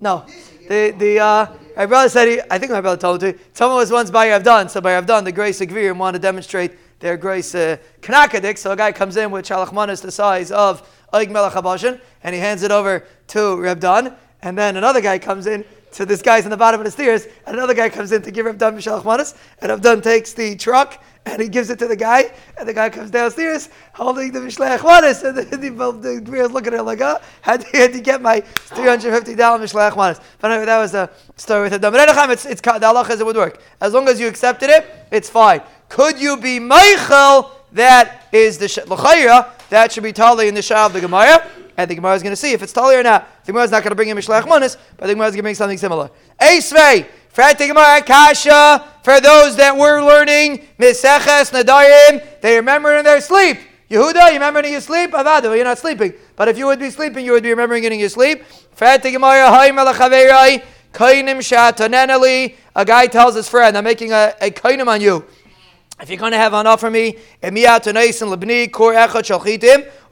[0.00, 0.24] No.
[0.68, 3.90] The, the, uh, my brother said, he, I think my brother told me, someone was
[3.90, 7.54] once by Avdan, so by Avdan, the grace of Gvir, want to demonstrate their grace
[7.54, 8.56] uh, Knakadik.
[8.56, 12.62] So a guy comes in with Shalach the size of Oig Melech and he hands
[12.62, 16.50] it over to Reb Dan, and then another guy comes in to this guy's in
[16.50, 19.04] the bottom of the stairs, and another guy comes in to give Reb Dan Mishalach
[19.04, 22.68] Manas, and Reb Dan takes the truck, and he gives it to the guy, and
[22.68, 26.80] the guy comes downstairs holding the Mishlech Manas, and the, the, the, the looking at
[26.80, 30.20] him like, oh, had to, had to get my $350 Mishlech Manas.
[30.38, 33.36] But anyway, that was the story with the But it's, it's, the halacha it would
[33.36, 33.60] work.
[33.80, 35.60] As long as you accepted it, it's fine.
[35.88, 37.50] Could you be Michael?
[37.72, 41.48] That is the L'chayra, that should be Tali in the Shah of the Gemara.
[41.80, 43.26] And the Gemara is going to see if it's Tali or not.
[43.46, 45.38] The Gemara is not going to bring in Mishlech Manas, but the Gemara is going
[45.38, 46.10] to bring something similar.
[46.38, 53.04] Eisvei, Frat the Gemara, Kasha, for those that were learning Miseches Nadayim, they remember in
[53.04, 53.56] their sleep.
[53.88, 55.12] Yehuda, you remember in your sleep?
[55.12, 56.12] Avadu, you're not sleeping.
[56.36, 58.44] But if you would be sleeping, you would be remembering it in your sleep.
[58.72, 60.62] Frat the Gemara, Hay Malachaverai,
[60.92, 62.56] Kainim Shatanenali.
[62.76, 65.24] A guy tells his friend, I'm making a, a kainim on you.
[66.02, 67.18] If you're going to have an offer me,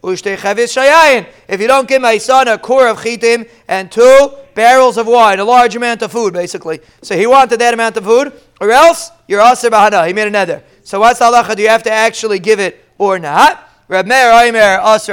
[0.03, 5.39] if you don't give my son a core of chitim and two barrels of wine,
[5.39, 6.81] a large amount of food, basically.
[7.03, 10.07] So he wanted that amount of food, or else you're aser bahana.
[10.07, 10.63] He made another.
[10.85, 11.57] So what's the halacha?
[11.57, 13.65] Do you have to actually give it or not?
[13.89, 15.13] Rab Meir, Aimer, aser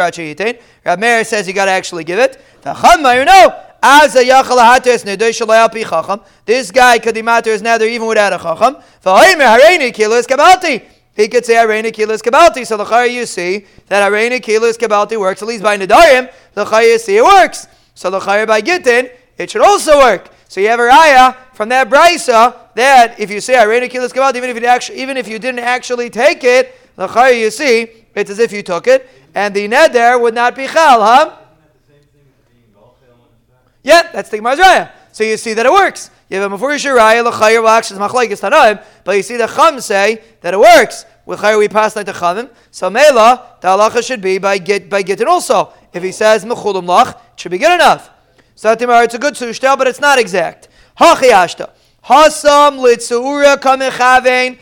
[0.86, 2.42] Rab Meir says you got to actually give it.
[2.62, 6.22] The Chamma, you know, as a yachal hates nedei shalai pi chacham.
[6.46, 8.78] This guy kadimater is nether even without a chacham.
[11.18, 11.22] V'hoimer hareini kilos kabalti.
[11.22, 12.66] He could say hareini kilos kabalti.
[12.66, 16.32] So the you see that hareini kilos kabalti works at least by nedarim.
[16.54, 17.68] The you see it works.
[17.94, 20.30] So the by gittin it should also work.
[20.48, 24.36] So you have a raya from that brisa that if you say hareini kilos kabalti,
[24.38, 28.30] even if you actually even if you didn't actually take it, the you see it's
[28.30, 31.38] as if you took it, and the neder would not be chal, huh?
[33.84, 34.92] Yeah, that's the Gemara's raya.
[35.12, 36.10] So you see that it works.
[36.30, 40.22] You have a mafurish raya l'chayir v'akshas machlaikis tanaim, but you see the chum say
[40.42, 41.06] that it works.
[41.26, 42.50] With chayir we pass like the chamim.
[42.72, 45.72] So mela the halacha should be by get by getting also.
[45.94, 48.10] If he says mechulim lach, it should be good enough.
[48.56, 50.70] So it's a good sushtel, but it's not exact.
[51.00, 51.72] Hachiashta.
[52.06, 54.58] Hasam litzuura kamechavein.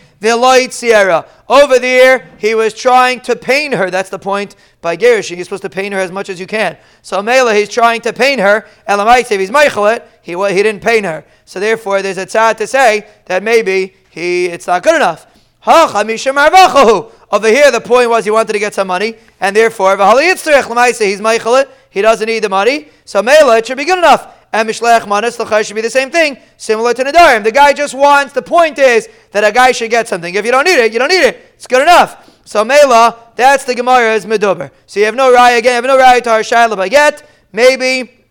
[1.50, 3.92] Over there, he was trying to pain her.
[3.92, 5.30] That's the point by Gerish.
[5.30, 6.78] You're supposed to pain her as much as you can.
[7.02, 8.66] So Mela, he's trying to pain her.
[8.88, 11.26] Elamite, if he's Meichelet, he, he didn't pain her.
[11.46, 15.28] So therefore, there's a tzad to say that maybe he it's not good enough.
[15.66, 21.70] Over here, the point was he wanted to get some money, and therefore, he's Meichelet,
[21.90, 22.90] he doesn't need the money.
[23.06, 25.36] So Mela, it should be good enough and Mishlech Manas
[25.66, 27.44] should be the same thing, similar to Nadarim.
[27.44, 30.34] The guy just wants, the point is that a guy should get something.
[30.34, 31.54] If you don't need it, you don't need it.
[31.56, 32.30] It's good enough.
[32.46, 34.70] So Mela, that's the Gemara's Medober.
[34.86, 37.28] So you have no raya again, you have no raya to by get.
[37.52, 38.26] Maybe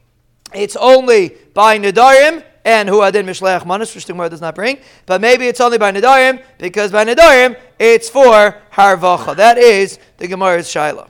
[0.55, 4.79] it's only by Nadarim and who adin mishlech manas, which the Gemara does not bring.
[5.07, 9.37] But maybe it's only by nedarim because by nedarim it's for harvacha.
[9.37, 11.09] That is the Gemara's shaila.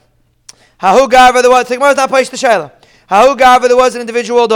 [0.81, 1.67] Hahu gavra the what?
[1.67, 2.71] The Gemara's not placed the shaila.
[3.09, 4.47] There was an individual,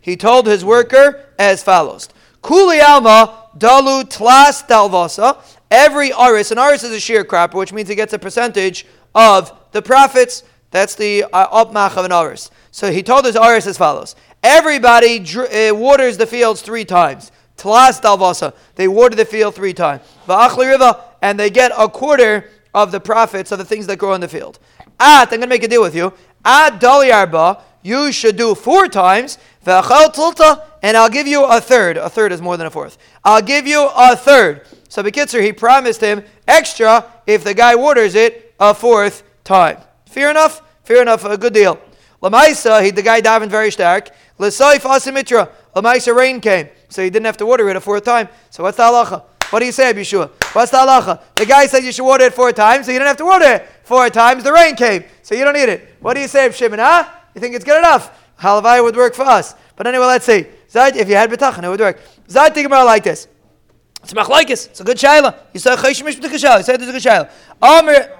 [0.00, 2.08] he told his worker as follows.
[2.42, 5.42] Kuli Alma Dalu Tlas Dalvasa.
[5.70, 9.82] Every aris, an aris is a sharecropper, which means he gets a percentage of the
[9.82, 10.44] profits.
[10.70, 12.50] That's the uh, upmach of an aris.
[12.70, 14.14] So he told his aris as follows.
[14.42, 17.32] Everybody dr- uh, waters the fields three times.
[17.56, 18.54] Tlas Dalvasa.
[18.74, 20.02] They water the field three times.
[20.28, 24.20] Riva, and they get a quarter of the profits of the things that grow in
[24.20, 24.58] the field.
[25.00, 26.12] At, I'm going to make a deal with you.
[26.46, 29.36] Ad dali arba, you should do four times.
[29.66, 31.96] And I'll give you a third.
[31.96, 32.98] A third is more than a fourth.
[33.24, 34.64] I'll give you a third.
[34.88, 39.78] So Bekitzer, he promised him extra if the guy waters it a fourth time.
[40.06, 40.62] Fair enough?
[40.84, 41.80] Fair enough, a good deal.
[42.22, 44.10] Lamaisa, he, the guy davened very stark.
[44.38, 45.50] L'saif asimitra.
[45.74, 46.68] Lamaisa, rain came.
[46.88, 48.28] So he didn't have to water it a fourth time.
[48.50, 49.24] So what's the halacha?
[49.50, 50.30] What do you say, Yeshua?
[50.54, 51.22] What's the halacha?
[51.34, 53.44] The guy said you should water it four times, so you didn't have to water
[53.44, 54.42] it four times.
[54.42, 55.96] The rain came, so you don't need it.
[56.00, 56.78] What do you say, Shimon?
[56.78, 57.08] Huh?
[57.34, 58.10] You think it's good enough?
[58.40, 59.54] Halavai would work for us.
[59.76, 60.46] But anyway, let's see.
[60.74, 62.00] If you had betachan, it would work.
[62.28, 63.28] Zayt Tigmar like this.
[64.02, 64.68] It's machlaikis.
[64.68, 65.34] It's a good shaila.
[65.52, 66.58] You said chayshimish b'tekashal.
[66.58, 67.30] You said it's a good shaila.
[67.62, 68.10] Amr.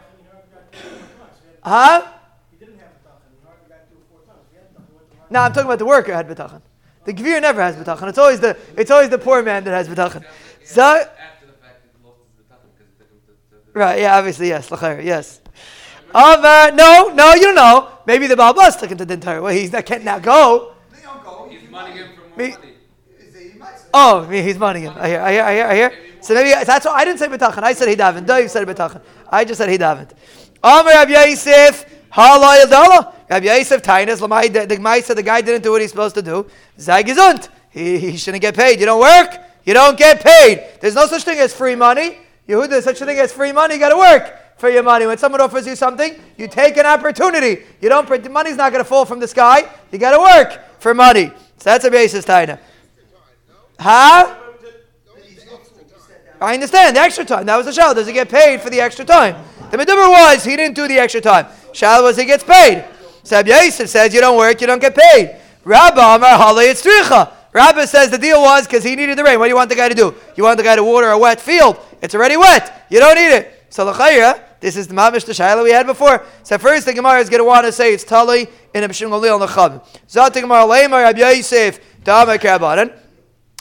[1.62, 2.12] Huh?
[5.28, 6.62] No, I'm talking about the worker had betachan.
[7.04, 8.08] The Gvir never has bitachon.
[8.08, 10.24] It's always the it's always the poor man that has bitachon.
[10.66, 11.08] So,
[13.72, 15.40] right, yeah, obviously, yes, yes.
[16.10, 17.88] Amar, no, no, you don't know.
[18.04, 19.60] Maybe the Balbas took him to the entire way.
[19.60, 20.74] He's not can't now go.
[21.48, 22.72] He's money him for more money.
[23.94, 24.94] Oh, he's money him.
[24.96, 25.92] I hear, I hear, I hear, I hear.
[26.20, 27.62] So maybe that's why I didn't say betachan.
[27.62, 28.26] I said he davened.
[28.26, 29.02] Dave said betachan.
[29.30, 30.10] I just said he davened.
[30.64, 33.14] Amar Rabbi Yosef, halay adala.
[33.30, 34.52] Rabbi Yosef tainas lamai.
[34.52, 36.48] The Gemara said the guy didn't do what he's supposed to do.
[36.80, 37.48] Zay gesund.
[37.70, 38.80] He, he shouldn't get paid.
[38.80, 39.45] You don't work.
[39.66, 40.64] You don't get paid.
[40.80, 42.18] There's no such thing as free money.
[42.48, 43.74] Yehuda, there's such a thing as free money.
[43.74, 45.06] You got to work for your money.
[45.06, 47.64] When someone offers you something, you take an opportunity.
[47.80, 48.08] You don't.
[48.08, 49.68] The money's not going to fall from the sky.
[49.90, 51.26] You got to work for money.
[51.58, 52.60] So that's a basis taina.
[53.78, 54.36] Huh?
[56.40, 57.46] I understand the extra time.
[57.46, 57.94] That was the shal.
[57.94, 59.42] Does he get paid for the extra time?
[59.70, 61.46] The medibur was he didn't do the extra time.
[61.72, 62.84] Shal was he gets paid.
[63.24, 65.40] Sab Yosef says you don't work, you don't get paid.
[65.64, 67.32] Rabba Amar Halei Tzricha.
[67.56, 69.38] Rabbi says the deal was because he needed the rain.
[69.38, 70.14] What do you want the guy to do?
[70.36, 71.78] You want the guy to water a wet field.
[72.02, 72.84] It's already wet.
[72.90, 73.64] You don't need it.
[73.70, 76.22] So l'chayra, this is the mamish the shayla we had before.
[76.42, 79.08] So first the Gemara is going to want to say it's tali in a b'shim
[79.08, 79.82] galil necham.
[80.06, 81.80] Zot the Gemara leimar Rabbi Yosef.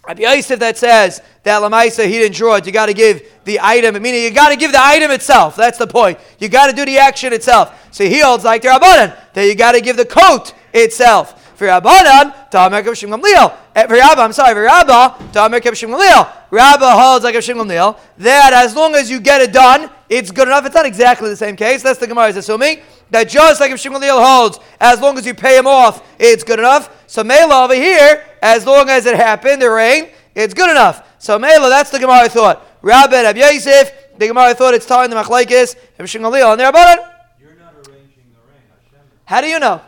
[0.05, 2.65] Rabbi Yosef that says that Lamaisa he didn't draw it.
[2.65, 5.55] You got to give the item, meaning you got to give the item itself.
[5.55, 6.19] That's the point.
[6.37, 7.87] You got to do the action itself.
[7.93, 11.43] So he holds like the Rabbanan that you got to give the coat itself.
[11.55, 13.55] For Rabbanan, Tamer Kavshim Gamliel.
[13.75, 16.29] Eh, for Rabba, I'm sorry, for Rabba, Tamer Kavshim Gamliel.
[16.51, 20.47] Rabba holds like Kavshim Gamliel that as long as you get it done, it's good
[20.47, 20.65] enough.
[20.65, 21.81] It's not exactly the same case.
[21.81, 25.33] That's the Gemara is assuming that just like if Shimon holds, as long as you
[25.33, 27.03] pay him off, it's good enough.
[27.07, 31.07] So Mela over here, as long as it happened, the rain, it's good enough.
[31.17, 32.65] So Mela, that's the Gemara thought.
[32.81, 36.99] Rabbi Ab Yosef, the Gemara thought it's time the Machlaikis, if Shimon and they're about
[36.99, 37.05] it.
[37.39, 39.81] You're not arranging the rain, How do you know?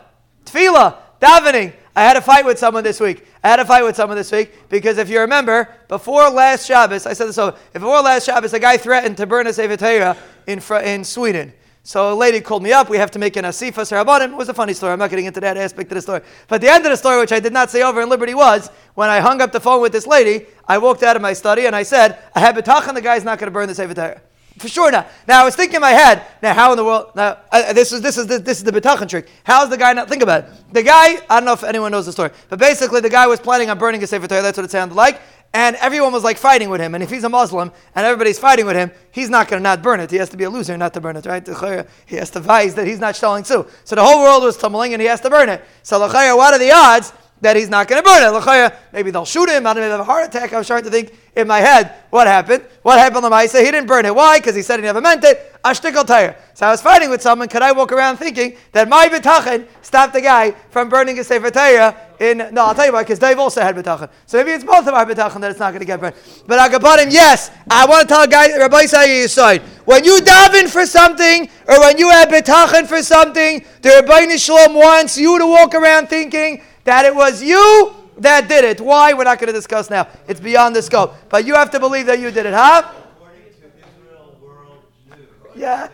[0.44, 1.72] Tefillah, davening.
[1.94, 3.26] I had a fight with someone this week.
[3.42, 7.06] I had a fight with someone this week because if you remember, before last Shabbos,
[7.06, 10.62] I said this over, before last Shabbos, a guy threatened to burn a Sefer in,
[10.84, 11.52] in Sweden.
[11.82, 12.90] So a lady called me up.
[12.90, 14.32] We have to make an asifa sarabanim.
[14.32, 14.92] It was a funny story.
[14.92, 16.20] I'm not getting into that aspect of the story.
[16.46, 18.68] But the end of the story, which I did not say over in Liberty, was
[18.94, 21.66] when I hung up the phone with this lady, I walked out of my study
[21.66, 24.20] and I said, I have betachan, the guy's not going to burn the Sefer.
[24.58, 25.08] For sure not.
[25.26, 26.24] Now I was thinking in my head.
[26.42, 27.12] Now how in the world?
[27.14, 29.28] Now uh, this is this is this, this is the betachan trick.
[29.44, 30.08] How's the guy not?
[30.08, 30.50] Think about it.
[30.72, 31.16] The guy.
[31.30, 33.78] I don't know if anyone knows the story, but basically the guy was planning on
[33.78, 34.42] burning a sefer Torah.
[34.42, 35.20] That's what it sounded like
[35.54, 36.94] and everyone was like fighting with him.
[36.94, 39.82] And if he's a Muslim and everybody's fighting with him, he's not going to not
[39.82, 40.10] burn it.
[40.10, 41.46] He has to be a loser not to burn it, right?
[42.06, 43.66] He has to vise that he's not shelling too.
[43.84, 45.64] So the whole world was tumbling and he has to burn it.
[45.82, 48.74] So what are the odds that he's not going to burn it.
[48.92, 49.66] Maybe they'll shoot him.
[49.66, 50.52] I don't have a heart attack.
[50.52, 52.64] I was trying to think in my head what happened.
[52.82, 53.58] What happened to Maisa?
[53.64, 54.14] He didn't burn it.
[54.14, 54.38] Why?
[54.38, 55.56] Because he said he never meant it.
[55.64, 56.36] Ashtikal tire.
[56.54, 57.48] So I was fighting with someone.
[57.48, 61.50] Could I walk around thinking that my bitachin stopped the guy from burning his sefer
[61.50, 62.38] Torah in?
[62.52, 63.02] No, I'll tell you why.
[63.02, 64.10] Because Dave also had bitachin.
[64.26, 66.16] So maybe it's both of our bitachin that it's not going to get burned.
[66.46, 69.62] But Agabanim, yes, I want to tell a guy, Rabbi Isaiah side.
[69.84, 74.74] When you daven for something, or when you have bitachin for something, the Rabbi Shalom
[74.74, 78.80] wants you to walk around thinking that it was you that did it.
[78.80, 79.12] Why?
[79.12, 80.08] We're not going to discuss now.
[80.26, 81.14] It's beyond the scope.
[81.28, 82.90] But you have to believe that you did it, huh?
[85.56, 85.88] Yeah.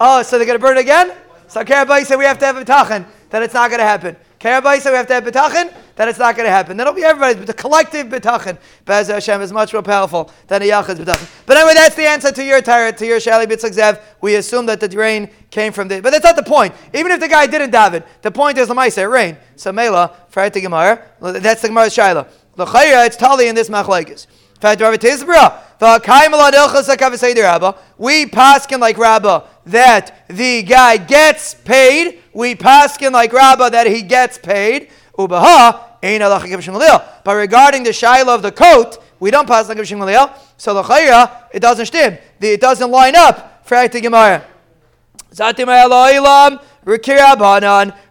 [0.00, 1.12] Oh, so they're going to burn again?
[1.48, 4.16] So Karabai said we have to have a tachin, that it's not going to happen.
[4.38, 6.76] Karabai said we have to have betachin, that it's not going to happen.
[6.76, 10.64] That'll be everybody's, but the collective betachin, Bez Hashem, is much more powerful than a
[10.64, 11.28] yachid's betachin.
[11.44, 14.78] But anyway, that's the answer to your tyrant, to your shali bitzak We assume that
[14.78, 16.72] the rain came from the, but that's not the point.
[16.94, 19.36] Even if the guy didn't daven, the point is lamaisa, rain.
[19.56, 22.28] So mela, fried to Gemara, that's the Gemara's shaila.
[22.56, 24.28] L'chayra, it's tali in this machlekes.
[27.98, 32.20] We paskin like Rabba that the guy gets paid.
[32.32, 34.90] We paskin like Rabba that he gets paid.
[35.18, 40.32] Ubaha but regarding the shaila of the coat, we don't pass like Shmuel.
[40.56, 42.18] So the chayra, it doesn't stim.
[42.40, 44.44] It doesn't line up for the Gemara.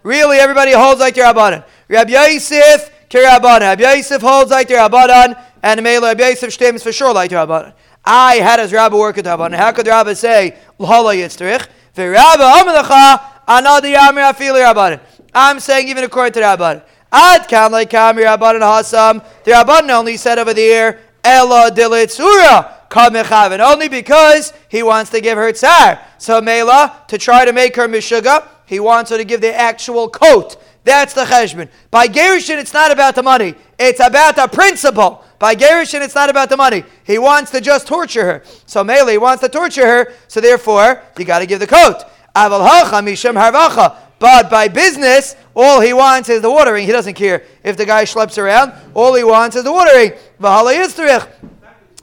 [0.04, 1.64] Really, everybody holds like the Rabbanan.
[1.88, 3.62] Rabbi Yosef, Kirabanan.
[3.62, 7.38] Rabbi Yosef holds like the Rabbanan, and Mela Rabbi Yosef stims for sure like the
[7.38, 7.74] Rabbanan.
[8.06, 9.56] I, how does Rabbi work with Rabbanan?
[9.56, 11.68] How could Rabbi say, L'hala yitztrich?
[11.96, 15.00] V'Rabba amalecha, anadi yamir afili Rabbanan.
[15.34, 16.84] I'm saying even according to Rabbanan.
[17.18, 19.26] Ad kam like kam Rabbanan hasam.
[19.44, 22.76] The Rabbanan only said over the ear, Ella dilitzura.
[22.90, 26.00] And only because he wants to give her tsar.
[26.20, 30.08] So Mela, to try to make her mishuga, he wants her to give the actual
[30.08, 30.56] coat.
[30.86, 31.70] That's the cheshbon.
[31.92, 33.56] By Gerushin, it's not about the money.
[33.78, 35.26] It's about the principle.
[35.38, 36.86] By Gerushin, it's not about the money.
[37.04, 38.44] He wants to just torture her.
[38.66, 40.14] So Mela, he wants to torture her.
[40.30, 42.04] So therefore, you got to give the coat.
[42.36, 43.98] Aval hacha harvacha.
[44.20, 46.86] But by business, all he wants is the watering.
[46.86, 48.74] He doesn't care if the guy schleps around.
[48.94, 50.12] All he wants is the watering.
[50.40, 51.28] V'hala yitzrich.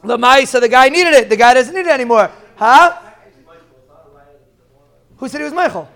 [0.03, 1.29] The Maisa, the guy needed it.
[1.29, 2.31] The guy doesn't need it anymore.
[2.57, 2.99] Huh?
[5.17, 5.89] Who said he was Michael?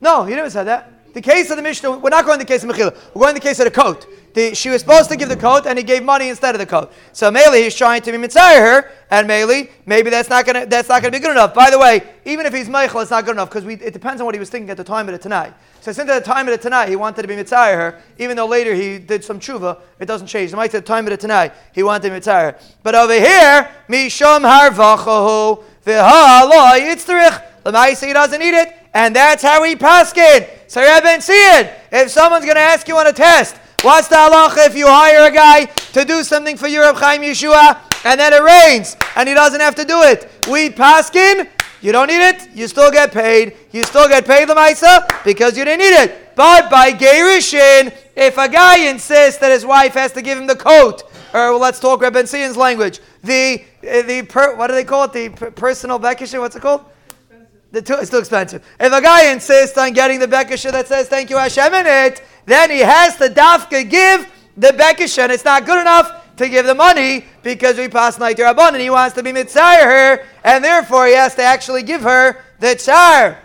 [0.00, 0.90] No, he never said that.
[1.14, 2.94] The case of the Mishnah, we're not going to the case of Mechila.
[3.14, 4.06] We're going to the case of the coat.
[4.34, 6.66] The, she was supposed to give the coat, and he gave money instead of the
[6.66, 6.92] coat.
[7.12, 11.00] So Mele, he's trying to be her, and Mele, maybe that's not gonna that's not
[11.00, 11.54] gonna be good enough.
[11.54, 14.24] By the way, even if he's Michael, it's not good enough because it depends on
[14.26, 15.52] what he was thinking at the time of the tonight.
[15.80, 18.36] So since at the time of the tonight he wanted to be mitzvah her, even
[18.36, 20.50] though later he did some tshuva, it doesn't change.
[20.50, 22.58] The at the time of the tonight he wanted to be mitzvah her.
[22.82, 27.42] But over here, misham harvachahu v'ha lo yitzrich.
[27.64, 30.46] The Maisa, he doesn't need it, and that's how he paskin.
[30.66, 31.72] So Rebbe see it.
[31.90, 35.26] If someone's going to ask you on a test, what's the halacha if you hire
[35.26, 39.34] a guy to do something for Europe Chaim Yeshua, and then it rains, and he
[39.34, 40.30] doesn't have to do it?
[40.48, 41.48] We paskin,
[41.84, 43.56] you don't need it, you still get paid.
[43.70, 46.34] You still get paid the Maisa because you didn't need it.
[46.34, 50.56] But by Gerushin, if a guy insists that his wife has to give him the
[50.56, 51.02] coat,
[51.34, 55.04] or well, let's talk Rebbe Sion's language, the, uh, the per, what do they call
[55.04, 55.12] it?
[55.12, 56.86] The per, personal bekishin, what's it called?
[57.72, 58.64] The it's too expensive.
[58.80, 62.22] If a guy insists on getting the Bekisha that says thank you Hashem in it,
[62.46, 64.26] then he has to dafka give
[64.56, 68.36] the Bekisha, and it's not good enough to give the money because we pass night
[68.36, 72.02] Rabban and he wants to be mitzayir her, and therefore he has to actually give
[72.02, 73.38] her the tsar.